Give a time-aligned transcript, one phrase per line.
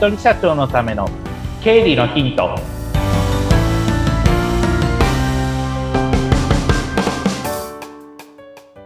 [0.00, 1.06] 人社長のための
[1.62, 2.56] 経理のヒント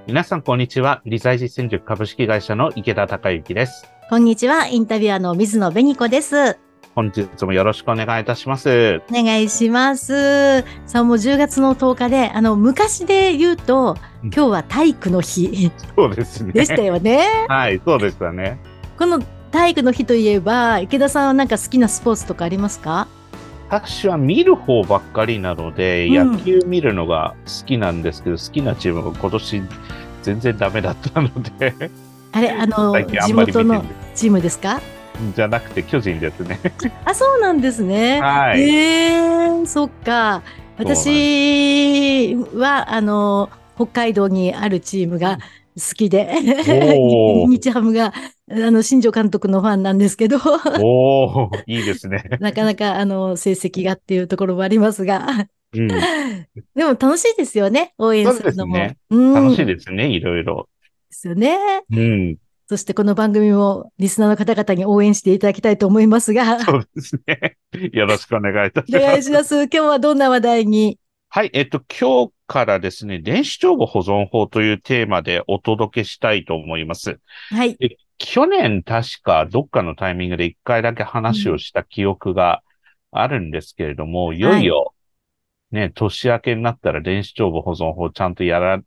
[0.09, 6.59] 皆さんこんにちは理財実践塾株式会社の池田孝之ですこんにちはインタビュアーの水野紅子です
[6.97, 9.03] 本日もよろしくお願いいたします。
[9.11, 10.63] お願いします。
[10.87, 16.53] さあ、もう10月の10日で、あの、昔で言うと、うん今日は体育の日そうですね。
[16.53, 17.47] でしたよね。
[17.49, 18.61] はい、そうでしたね。
[18.97, 19.21] この
[19.55, 23.07] 体育の日といえば、池田さんはなんか好きなスポーツとかありますか？
[23.71, 29.63] 私は見る方ばっかりなので、うん野球見るのが好きなんですけど、好きなチームが今年
[30.23, 31.73] 全然ダメだったので、
[32.33, 32.95] あれ、あの、
[33.27, 33.85] 地元の
[34.17, 34.81] チームですか？
[35.37, 36.59] じゃなくて巨人ですね。
[37.07, 38.21] あ、そうなんですね。
[38.21, 38.61] はい。
[38.61, 39.13] え
[39.63, 40.43] えそっか。
[40.79, 45.39] 私は、あの、北海道にあるチームが
[45.77, 46.33] 好きで、
[47.49, 48.13] 日ハムが、
[48.51, 52.25] あの、新庄監督のファンなんですけど、おー、いいですね。
[52.41, 55.89] なかなか、あの、成績がっていうところもありますが、うん、
[56.77, 58.75] でも楽しいですよね、応援するのも。
[58.75, 60.69] ねうん楽しいですね、いろいろ。
[61.11, 61.59] ですよね。
[61.91, 62.37] うん、
[62.69, 67.57] そしてこの番組もリスナーの方々に応援していただきたいと思いますが、そうですね。
[67.93, 69.21] よろしくお願いいたしお願ます。
[69.21, 69.55] いします。
[69.65, 70.99] 今日はどんな話題に？
[71.29, 77.21] はい、えっと、今日からですね、電子帳簿保存法というテーマでお届けしたいと思います。
[77.51, 77.77] はい。
[78.19, 82.63] 去年確かどっかのタイミングで一回だけ話をした記憶が
[83.11, 84.95] あるんですけれども、いよいよ、
[85.71, 88.81] ね、年明けになったら電子帳簿保存法ちゃんとやら、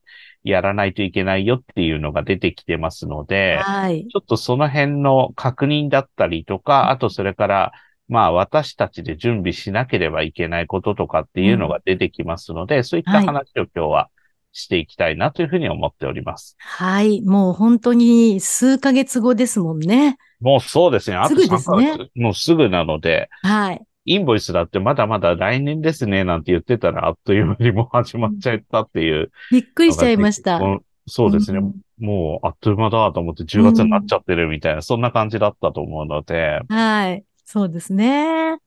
[0.44, 4.08] やらないといけないよっていうのが出てきてますので、はい。
[4.08, 7.74] ちょっとその辺の確認だったりとか、あとそれから、
[8.08, 14.10] まあ私たちで準備しなければいけないこととかっていうのが出てきますので、そういった話を今日は
[14.54, 16.56] していきたいなというふうに思っております。
[16.60, 17.22] はい。
[17.22, 20.18] もう本当に数ヶ月後ですもんね。
[20.40, 21.18] もうそうですね。
[21.18, 23.82] あとすぐですね3ヶ月もうすぐなので、はい。
[24.06, 29.32] インボイスだってまだまだ来年ですねなんて言ってたらあっという間にもう始まっちゃったっていう。
[29.52, 30.58] びっくりしちゃいました。
[30.58, 31.60] うんそうですね。
[31.60, 37.24] うんもうあっという間だと思って10月になっちゃってるみたいな、そんな感じだったと思うので、はい。
[37.50, 38.58] そうですね。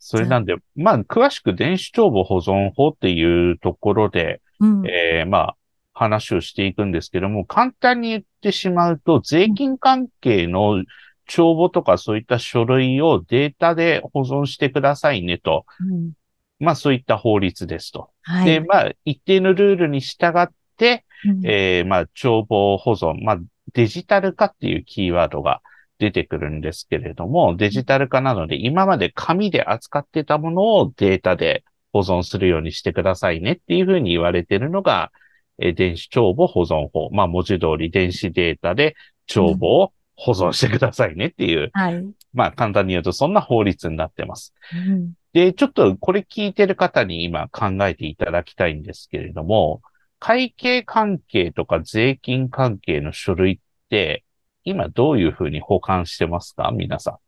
[0.00, 4.84] それなんで、まあ、詳しく電子帳簿保存法っていうところで、うん。
[4.84, 5.56] えーまあ、
[5.94, 10.82] 話をしていくんですけども、簡単に言ってしまうと、税金関係の
[11.26, 15.64] 帳簿とかそういった書類をデータで保存してくださいねと。
[15.78, 16.12] うん
[16.58, 18.10] まあ、そういった法律ですと。
[18.22, 18.46] はい。
[18.46, 23.38] で、まあ、一定のルールに従って、うんえーまあ、帳簿保存、まあ、
[23.74, 25.60] デジタル化っていうキーワードが
[26.02, 35.12] 出てくるんですけれども、デジタル化なので、今まで紙で扱ってたものをデータで保存するようにしてくださいねっていうふうに言われているのが、
[35.60, 37.08] えー電子帳簿保存法。
[37.12, 38.96] まあ、文字通り電子データで
[39.26, 42.04] 帳簿を保存してくださいねっていう、はい。
[42.34, 44.52] まあ、簡単に言うとそんな法律になってます。
[44.74, 49.80] うんで、ちょっとこれ聞いてる方に今考えていただきたいんですけれども、
[50.18, 53.58] 会計関係とか税金関係の書類っ
[53.88, 54.24] て、
[54.64, 56.70] 今どういうふうに保管してますか？
[56.72, 57.18] 皆さ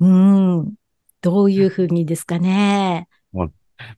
[0.00, 0.74] うん。
[1.20, 3.08] どういうふうにですかね？
[3.44, 3.52] ん。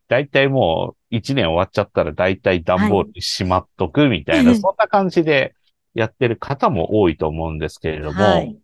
[0.09, 5.55] 大体もう1年終わっちゃったら大体段ボールにしまっとくみたいな、はいそんな感じで
[5.94, 8.56] やってる方も多いと思うんですけれども、はい。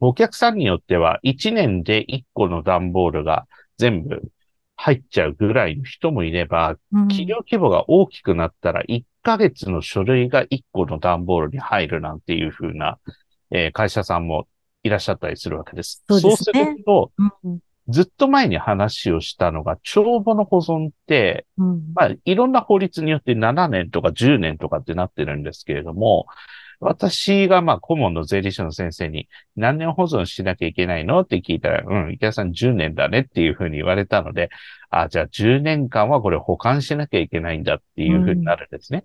[0.00, 3.46] お客さんによっては1年で1個の段ボールが
[3.78, 4.22] 全部
[4.76, 7.08] 入っちゃうぐらいの人もいれば、うん。
[7.08, 12.98] 企業規模が大きくなったら、1ヶ月の書類が1個の段ボールに入るなんていう風な、
[13.50, 14.46] えー会社さんも
[14.82, 16.04] いらっしゃったりするわけです。
[16.08, 16.36] そうね。
[16.36, 17.10] すると、
[17.44, 17.58] うん。
[17.88, 21.92] ずっと前に話をしたのが、帳簿の保存って、うん。
[21.94, 26.26] まあ、いろんな法律によって7年とか10年とかってなってるんですけれども、
[26.80, 34.50] 私がまあ顧問の税理士の先生に何年保存しなきゃいけないのって聞いたら、うん、池田さん10年だねっていうふうに言われたので、
[34.90, 39.04] あ、じゃあ10年間はこれ保管しなきゃいけないんだっていうふうになるんですね。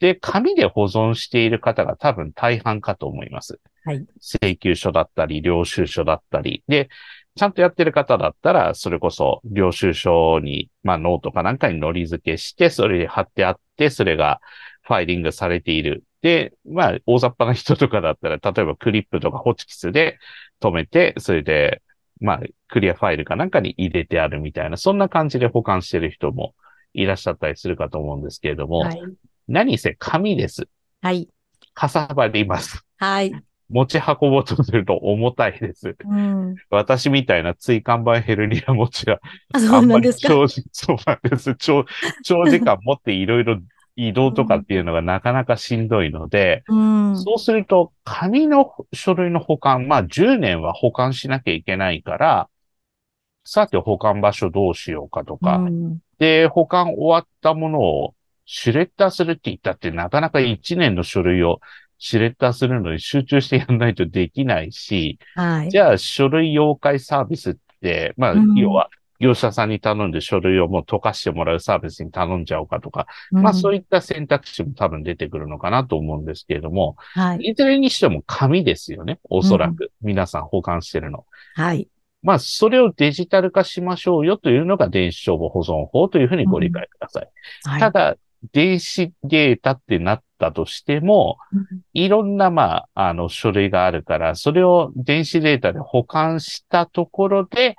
[0.00, 3.60] で、紙で保存している方が多分大半かと思います。
[3.84, 4.04] はい。
[4.20, 6.64] 請求書だったり、領収書だったり。
[6.68, 6.88] で、
[7.34, 14.40] ちゃんとやってる方だったら、それこそ領収書に、まあノートかなんかに糊付けして、それで貼ってあって、それが
[14.82, 16.04] ファイリングされている。
[16.22, 20.18] で、まあ大雑把な人とかだったら、例えばクリップとかホチキスで
[20.60, 21.82] 止めて、それで、
[22.20, 26.54] まあクリアファイルかなんかに入れてあるみたいな、そんな感じで保管してる人も
[26.94, 29.00] いらっしゃったりするかと思うんですけれども、はい。
[29.48, 30.68] 何せ紙です。
[31.00, 31.28] はい。
[31.74, 32.84] かさばります。
[32.98, 33.32] はい。
[33.68, 35.96] 持ち運ぼうとすると重たいです。
[36.04, 36.54] うん。
[36.70, 39.18] 私みたいな椎間板ヘルニア持ちは、
[39.54, 40.62] あ、そうあんまり長時
[42.60, 43.58] 間持っていろいろ
[43.96, 47.16] 移動とかっていうのがなかなかしんどいので、うん。
[47.18, 52.48] そうすると、紙の書類の保管、まあ10年は保管しなきゃいけないから、
[53.44, 58.14] さて保管場所どうしようかとか、うんで、保管終わったものを
[58.46, 61.58] シュレッダーするって言ったってなかなか1年の書類を
[61.98, 65.70] シュレッダーするのに集中してやらないとできないし、はい。
[65.70, 68.88] じゃあ書類溶解サービスって、まあうん、要は
[69.22, 77.22] 業者さんに頼んで書類をもう溶かしてもらうサービスに頼んじゃおうかとか、まあそういいった選択肢も多分出てくるのかなと思うんですけれども、うん。
[77.22, 77.38] はい。
[77.38, 79.20] いずれにしても紙ですよね。
[79.30, 79.92] おそらく。
[80.02, 81.24] 皆さん保管してるの。
[81.54, 81.88] はい。
[82.22, 87.28] まあ、それをデジタル化しましょうよというのが電子帳簿保存法というふうにご理解ください。
[87.64, 87.80] はい。
[87.80, 88.16] ただ、
[88.52, 97.76] 電子データってなったとしても、うんいろんな、まあ、あの、書類があるから、それを電子データで保管したところで、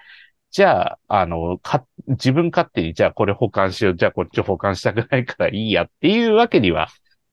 [0.54, 6.90] じゃあ、あの、か、自分勝手に、じゃあこれ保管しよう、じゃあこっち保管したくないからいいやっていうわけには、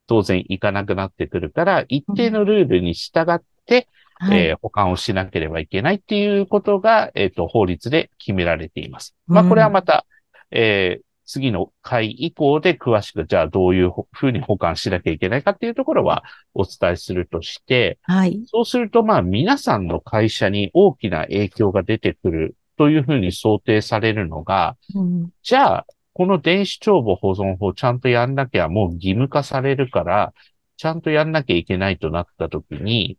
[0.07, 4.47] 当然いかなくなってくるから、一定のルールに従って、はい。
[4.49, 9.15] えー保管をしなければいけないっていうことが、えっ、と、法律で決められています。
[9.27, 10.07] まあ、うんこれはまた、
[10.51, 16.25] えー次の回以降で詳しく、じゃあどういうふうに保管しなきゃいけないかっていうところは
[16.55, 18.43] お伝えするとして、はい。
[18.47, 25.29] そうすると、まあ、皆さんの会社に大きな影響が出てくるというふうに想定されるのが、うん。
[25.43, 30.33] じゃあ、この電子帳簿保存法ちゃんとやんなきゃもう義務化されるから、
[30.79, 33.19] ちゃんとやんなきゃいけないとなったときに、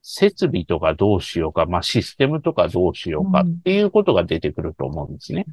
[0.00, 5.44] 設備とかどうしようか、まあシステムとかどうしようかっていうことが出てくると思うんですね。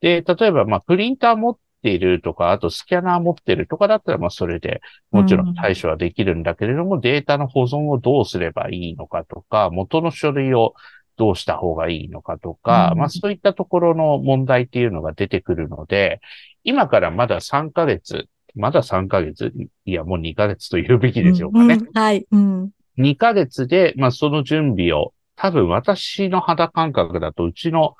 [0.00, 4.80] で、例えばまあプリンター持っているとか、あとスキャナー持ってるとかだったらまあそれで
[5.12, 5.54] もちろん。
[5.54, 10.74] 対処はできるんだけれども、データの保存をどうすればいいのかとか、元の書類を
[11.16, 16.20] どうした方がいいのかとか、うんまあそういったところの問題っていうのが出てくるので、
[16.64, 19.52] 今からまだ3ヶ月、まだ3ヶ月
[19.84, 21.76] いや、もう2ヶ月と言うべきでしょうかね。
[21.76, 22.26] んはい。
[22.30, 22.70] うん。
[22.98, 27.96] 2ヶ月で、まあその準備を、多分私の肌感覚だと、うちの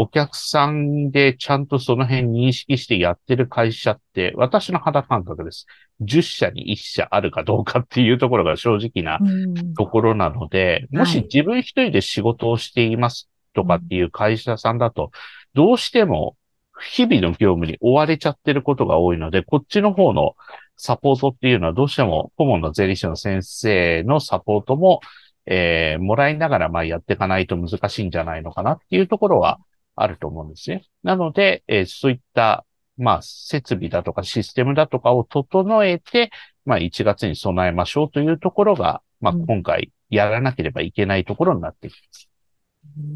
[0.00, 5.66] お客さんでちゃんとその辺認識してやってる会社って、私の肌感覚です。
[6.02, 15.10] 10社に1社あるかどうかっていうところが正直なうんところなので、もしはい自分一人で仕事をしていますとかっていう会社さんだと、
[15.54, 16.36] どうしても
[16.80, 20.36] 日々の業務に追われちゃってることが多いので、こっちの方の
[20.76, 25.00] サポートっていうのはどうしても顧問の税理士の先生のサポートも、
[25.46, 29.58] えーもらいながらまあやっていかないと難しいんじゃないのかなっていうところは
[30.02, 30.84] あると思うんですね。
[31.02, 32.64] なので、えーそういった
[32.96, 36.30] まあ設備だとかシステムだとかを整えて、
[36.64, 42.28] まあ1月に備えましょうというところが、まあうん今回やらなければいけないところになってきます。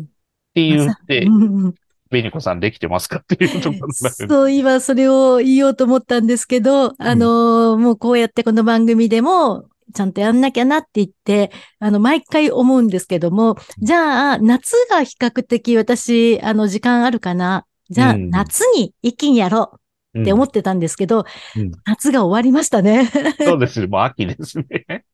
[0.02, 0.06] っ
[0.54, 1.74] て言って、うんうん
[2.12, 4.14] ベニコさんできてますかっていうところになる。
[4.28, 17.66] そう、今それを言おうと思ったんですけど、あのーもうこうやってこの番組でも、ちゃんとやんなきゃなって言って、あの、毎回思うんですけども、じゃあ、夏が比較的私、あの、時間あるかな？
[17.90, 19.78] じゃあ、うん夏に一気にやろ
[20.14, 23.10] うって思ってたんですけど、うん夏が終わりましたね。
[23.38, 23.86] そうです。
[23.86, 25.04] もう秋ですね。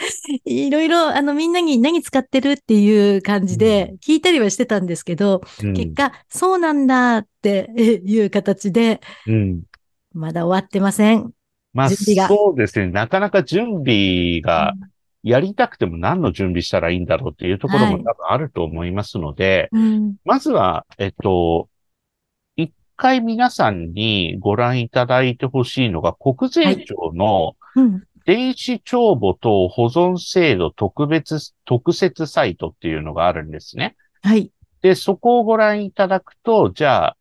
[0.44, 9.62] いろいろ、あの、みんなに何使ってるっていう感じで聞いたりはしてたんですけど、うん結果、そうなんだっていう形で、うん。
[10.12, 11.32] まだ終わってません。
[11.72, 12.88] まあ、そうですね。
[12.88, 14.74] なかなか準備が
[15.22, 20.16] やりたくても何の準備したらいいんだろうっていうところもはい多分あると思いますので、うん。
[20.24, 21.68] まずは、えっと、
[22.56, 28.02] 一回皆さんにご覧いただいてほしいのが、国税庁のうん。
[28.26, 33.96] 電子帳簿等保存制度特別、特設サイトっていうのがあるんですね。
[34.22, 34.52] はい。
[34.82, 37.16] で、そこをご覧いただくと、じゃあ、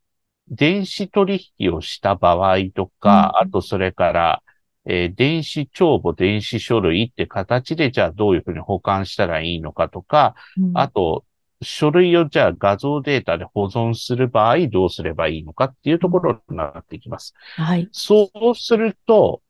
[0.49, 4.43] 電子取引をした場合とか、うんあとそれから、
[4.85, 11.25] えー電子帳簿、電子書類って形で、じゃあどういうふうに保管したらいいのかとか、うんあと、
[11.61, 17.33] 書類をじゃあ画像データで保存する場合どうすればいいのかっていうところになってきます。
[17.57, 17.89] はい。
[17.91, 19.41] そうすると、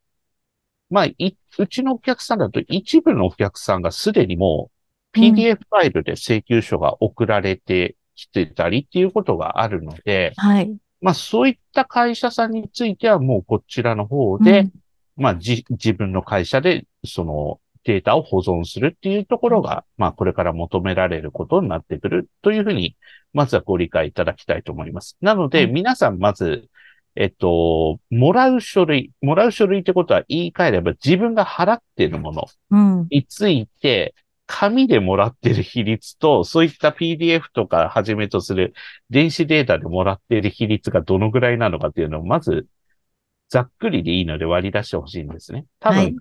[0.90, 4.72] まあ、いうちのお客さんだと一部のお客さんがすでにも
[5.16, 10.78] ううん PDF ファイルで請求書が送られてきてたりっていうことがあるので、はい。
[11.02, 14.72] まあそういった会社さんについてはもうこちらの方で、うん
[15.20, 22.96] まあじ、自分の会社でそのデータを保存するっていうところが、まあこれから求められることになってくるというふうに、
[23.34, 25.18] まずはご理解いただきたいと思います。
[25.22, 26.70] なので、はい皆さんまず、
[27.16, 33.08] えっと、もらう書類、もらう書類ってことは言い換えれば自分が払っているものうん。
[33.10, 34.16] について、
[34.52, 38.74] 紙でもらってる比率と、そういった PDF とかはじめとする
[39.12, 42.66] 電子データでもらっている比率がどのぐらいなのかっていうのをまず
[43.50, 45.66] ざっくりでいいので割り出してほしいんですね。
[45.80, 46.16] 多分、はい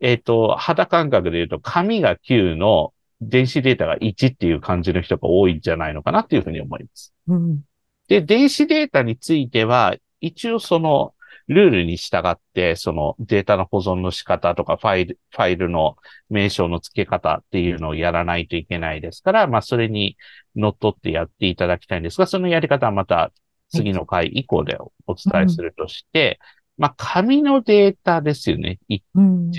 [0.00, 7.14] えっ、と、肌感覚で言うと、紙が9の電子データが1っていう感じの人が多いんじゃないのかなっていうふうに思います。
[7.28, 7.60] うん。
[8.08, 11.14] で、電子データについては、一応その、
[11.48, 15.96] ルールに従って、そのデータの保存の仕方とか、ファイル、ファイルの
[16.30, 20.16] 名称の付け方っていうのをやらないといけないですから、まあ、それに
[20.56, 23.32] 乗っ取ってやっていただきたいんですが、そのやり方はまた
[23.70, 26.38] 次の回以降でお伝えするとして、
[26.78, 28.78] まあ、紙のデータですよね。
[28.88, 29.02] 一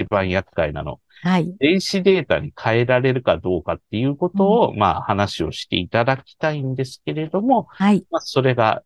[0.09, 0.99] 番厄介なの。
[1.21, 1.55] はい。
[1.57, 8.05] 電子データに変えられるかどうかっていうことを、まあ、話をしていただきたいんですけれども、はい。
[8.11, 8.83] まあ、それが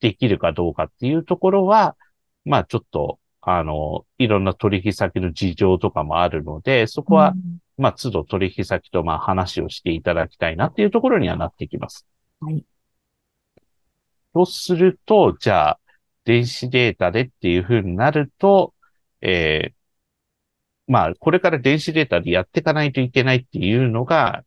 [0.00, 1.96] できるかどうかっていうところは、
[2.44, 12.06] まあ、ちょっと、あの、いろんな取引先の事情とかもあるので、そこは、うんまあ、都度取引先とまあ話をしていただきたいなっていうところにはなってきます。
[12.40, 12.64] はい。
[14.32, 15.80] とすると、じゃあ、
[16.24, 18.74] 電子データでっていうふうになると、
[19.20, 19.84] えー
[20.86, 24.44] まあ、これから電子データでやっていかないといけないっていうのが、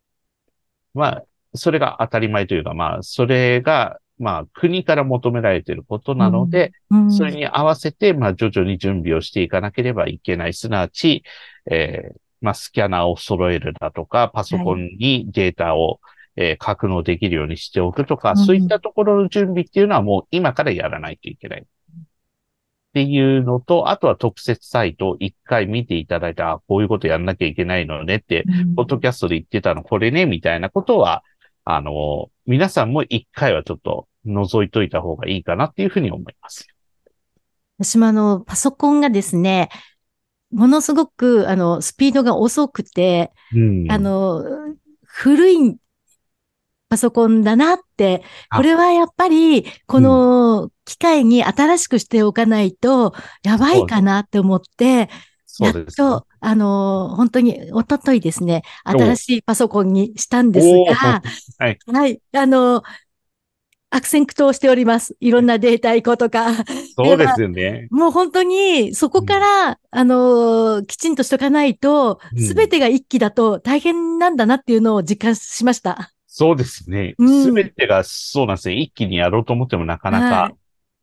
[0.94, 1.25] まあ、
[1.56, 10.54] それが当たり前というか、まあ、それが、まあ、国から求められていることなので、うんそれに合わせて、まあ、徐々に準備をしていかなければいけない。
[10.54, 11.24] すなわち、
[11.70, 16.00] えーまあ、スキャナーを揃えるだとか、パソコンにデータを、
[16.36, 21.62] えー格納できるようにしておくとか、うんそういったところの準備っていうのはもう今からやらないといけない。
[21.62, 21.66] っ
[22.94, 31.24] ていうのと、あとは特設サイトを一回見ていただいて、あ、こういうことやんなきゃいけないのねって、うんポッドキャストで言ってたのこれね、みたいなことは、
[31.70, 36.66] あの、皆さんも一回はちょっと覗いといた方がいいかなっていうふうに思います。
[37.78, 39.70] 私もあの、パソコンがですね、
[40.50, 43.92] ものすごく、あの、スピードが遅くて、うん。
[43.92, 44.44] あ、の、
[45.04, 45.76] 古い
[46.88, 48.56] パソコンだなって、あ。
[48.56, 55.10] これはやっぱり、この機械に新しくしておかないと、やばいかなって思って、
[55.58, 56.08] そうですね。
[56.10, 61.22] と、あの、本当に、おとといですね、お新しいパソコンにしたんですが、
[61.58, 61.80] はい。
[61.92, 62.84] はい、あの、
[63.90, 65.16] 悪戦苦闘しております。
[65.20, 66.54] いろんなデータ移行とか。
[66.96, 67.88] そうですよね。
[67.90, 76.14] もう本当に、そこから、あのーきちんとしとかないと、うんすべてが一気だと大変なんだなっていうのを実感しました。
[76.28, 77.16] そうですね。
[77.18, 78.76] うんすべてがそうなんですね。
[78.76, 80.56] 一気にやろうと思ってもなかなはか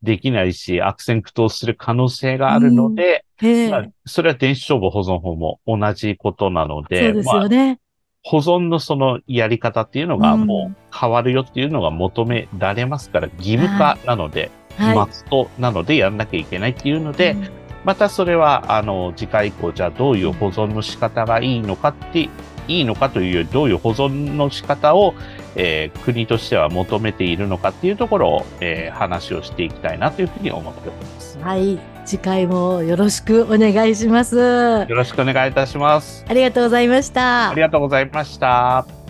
[0.02, 3.24] できないし、悪戦苦闘する可能性があるので、ええ
[3.70, 7.80] まあ、それは電子帳簿保存法も同じことなので、そうですまあよね。
[8.22, 14.96] 保存のそのやり方っていうのがうんもう変わるよっていうのが求められますから、義務化なので、はい。
[14.96, 17.36] マストなのでやんなきゃいけないっていうので、
[17.84, 22.30] またそれは、あの、次回以降、じゃあどういう保存の仕方がいいのかって、
[22.66, 25.14] いいのかというより、どういう保存の仕方を、
[25.54, 31.38] えー国としては求めているのかっていうところを、えー話をしていきたいなというふうに思っております。
[31.40, 31.93] はい。
[32.04, 34.40] 次回もよろしくお願いします。
[34.40, 36.24] あよろしくお願いいたします。
[36.32, 37.60] りがとうございましたあり。
[37.62, 39.03] がとうございました。